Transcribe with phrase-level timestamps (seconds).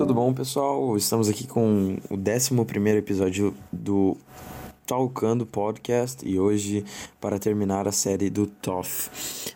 [0.00, 0.96] Tudo bom, pessoal?
[0.96, 2.54] Estamos aqui com o 11
[2.96, 4.16] episódio do
[4.90, 6.84] Talkando Podcast e hoje
[7.20, 9.08] para terminar a série do TOF.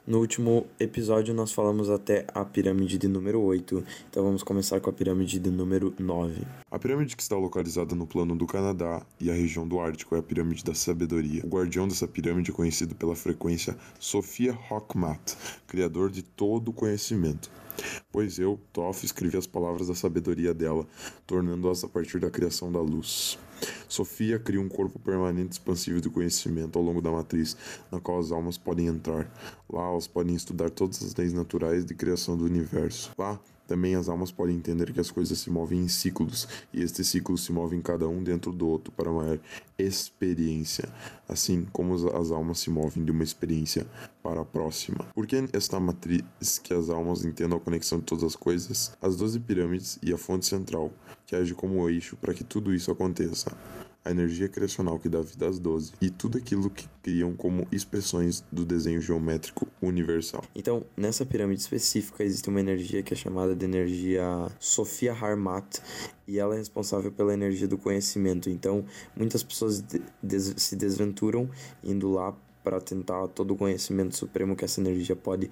[0.06, 4.90] No último episódio nós falamos até a pirâmide de número 8, então vamos começar com
[4.90, 6.46] a pirâmide de número 9.
[6.70, 10.20] A pirâmide que está localizada no plano do Canadá e a região do Ártico é
[10.20, 11.42] a pirâmide da sabedoria.
[11.44, 15.34] O guardião dessa pirâmide é conhecido pela frequência Sofia Hockmat,
[15.66, 17.50] criador de todo o conhecimento.
[18.12, 20.86] Pois eu, Toff, escrevi as palavras da sabedoria dela,
[21.26, 23.36] tornando-as a partir da criação da luz.
[23.94, 27.56] Sofia cria um corpo permanente expansivo de conhecimento ao longo da matriz,
[27.92, 29.32] na qual as almas podem entrar.
[29.72, 33.12] Lá elas podem estudar todas as leis naturais de criação do universo.
[33.16, 37.08] Lá também as almas podem entender que as coisas se movem em ciclos, e estes
[37.08, 39.38] ciclos se movem cada um dentro do outro para maior
[39.78, 40.88] experiência,
[41.28, 43.86] assim como as almas se movem de uma experiência
[44.22, 45.06] para a próxima.
[45.14, 48.96] Por que esta matriz que as almas entendam a conexão de todas as coisas?
[49.00, 50.92] As doze pirâmides e a fonte central,
[51.26, 53.56] que age como o eixo para que tudo isso aconteça
[54.04, 58.44] a energia criacional que dá vida às doze e tudo aquilo que criam como expressões
[58.52, 60.44] do desenho geométrico universal.
[60.54, 64.24] Então, nessa pirâmide específica existe uma energia que é chamada de energia
[64.58, 65.78] Sofia Harmat
[66.26, 68.50] e ela é responsável pela energia do conhecimento.
[68.50, 68.84] Então,
[69.16, 69.82] muitas pessoas
[70.22, 71.48] des se desventuram
[71.82, 75.50] indo lá para tentar todo o conhecimento supremo que essa energia pode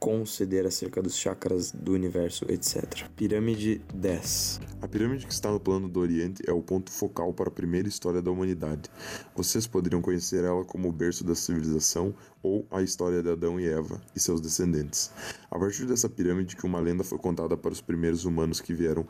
[0.00, 3.06] conceder acerca dos chakras do universo, etc.
[3.14, 4.60] Pirâmide 10.
[4.80, 7.86] A pirâmide que está no plano do Oriente é o ponto focal para a primeira
[7.86, 8.90] história da humanidade.
[9.36, 13.66] Vocês poderiam conhecer ela como o berço da civilização ou a história de Adão e
[13.66, 15.10] Eva e seus descendentes.
[15.50, 19.06] A partir dessa pirâmide que uma lenda foi contada para os primeiros humanos que vieram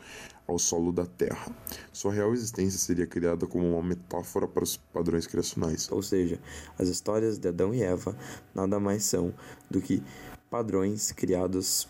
[0.47, 1.51] ao solo da Terra.
[1.93, 5.91] Sua real existência seria criada como uma metáfora para os padrões criacionais.
[5.91, 6.39] Ou seja,
[6.79, 8.17] as histórias de Adão e Eva
[8.55, 9.35] nada mais são
[9.71, 10.03] do que
[10.51, 11.89] padrões criados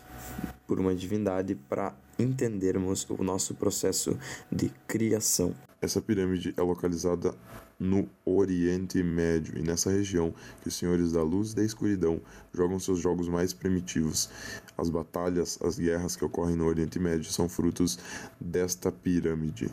[0.67, 4.17] por uma divindade para entendermos o nosso processo
[4.51, 5.53] de criação.
[5.81, 7.35] Essa pirâmide é localizada
[7.77, 12.21] no Oriente Médio e nessa região que os senhores da luz e da escuridão
[12.53, 14.29] jogam seus jogos mais primitivos.
[14.77, 17.99] As batalhas, as guerras que ocorrem no Oriente Médio são frutos
[18.39, 19.69] desta pirâmide.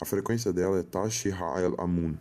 [0.00, 2.14] A frequência dela é Tashi Ha'el Amun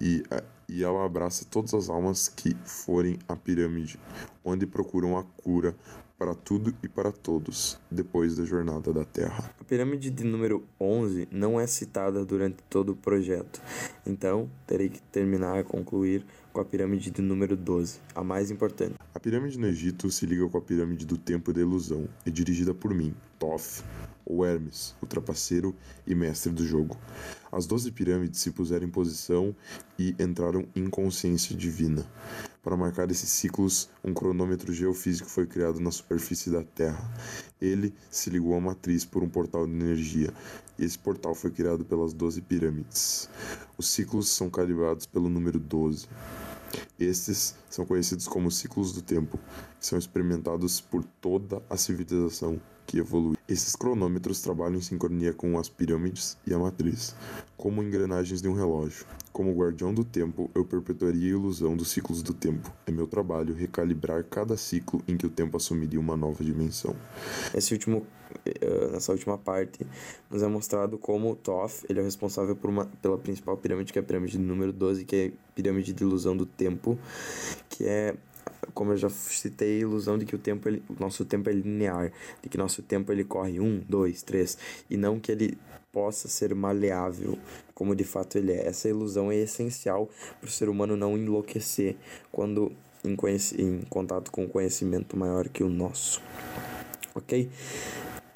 [0.00, 0.22] e,
[0.68, 3.98] e ela abraça todas as almas que forem à pirâmide,
[4.44, 5.74] onde procuram a cura
[6.18, 9.54] para tudo e para todos, depois da jornada da Terra.
[9.60, 13.62] A pirâmide de número 11 não é citada durante todo o projeto,
[14.04, 18.97] então terei que terminar, concluir com a pirâmide de número 12, a mais importante.
[19.18, 22.72] A pirâmide no Egito se liga com a pirâmide do Tempo da Ilusão, é dirigida
[22.72, 23.82] por mim, Toff,
[24.24, 25.74] ou Hermes, o trapaceiro
[26.06, 26.96] e mestre do jogo.
[27.50, 29.52] As doze pirâmides se puseram em posição
[29.98, 32.06] e entraram em consciência divina.
[32.62, 37.12] Para marcar esses ciclos, um cronômetro geofísico foi criado na superfície da Terra.
[37.60, 40.32] Ele se ligou à matriz por um portal de energia,
[40.78, 43.28] e esse portal foi criado pelas doze pirâmides.
[43.76, 46.06] Os ciclos são calibrados pelo número 12.
[46.98, 49.38] Estes são conhecidos como ciclos do tempo,
[49.78, 53.36] que são experimentados por toda a civilização que evolui.
[53.46, 57.14] Esses cronômetros trabalham em sincronia com as pirâmides e a matriz,
[57.56, 59.06] como engrenagens de um relógio.
[59.30, 62.72] Como guardião do tempo, eu perpetuaria a ilusão dos ciclos do tempo.
[62.84, 66.96] É meu trabalho recalibrar cada ciclo em que o tempo assumiria uma nova dimensão.
[67.54, 68.04] Esse último,
[68.92, 69.86] nessa última parte,
[70.30, 74.02] nos é mostrado como Thoth ele é responsável por uma, pela principal pirâmide, que é
[74.02, 76.98] a pirâmide número 12, que é a pirâmide de ilusão do tempo,
[77.68, 78.14] que é
[78.74, 81.52] como eu já citei, a ilusão de que o tempo, ele, o nosso tempo é
[81.52, 82.12] linear,
[82.42, 84.56] de que nosso tempo ele corre um, dois, três,
[84.88, 85.58] e não que ele
[85.92, 87.38] possa ser maleável,
[87.74, 88.66] como de fato ele é.
[88.66, 90.08] Essa ilusão é essencial
[90.40, 91.96] para o ser humano não enlouquecer
[92.30, 92.72] quando
[93.04, 93.16] em,
[93.58, 96.22] em contato com um conhecimento maior que o nosso.
[97.14, 97.50] Ok?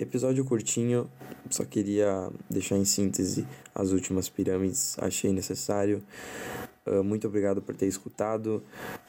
[0.02, 1.08] Episódio curtinho,
[1.48, 6.02] só queria deixar em síntese as últimas pirâmides, achei necessário.
[6.84, 8.64] Uh, muito obrigado por ter escutado.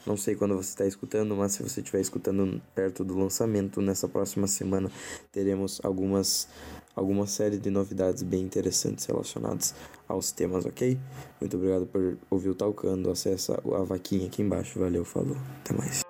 [0.06, 4.06] Não sei quando você está escutando, mas se você estiver escutando perto do lançamento, nessa
[4.06, 4.88] próxima semana
[5.32, 6.46] teremos algumas
[6.94, 9.74] alguma série de novidades bem interessantes relacionadas
[10.06, 10.96] aos temas, ok?
[11.40, 13.10] Muito obrigado por ouvir o Talcando.
[13.10, 14.78] Acesse a vaquinha aqui embaixo.
[14.78, 15.36] Valeu, falou.
[15.58, 16.03] Até mais.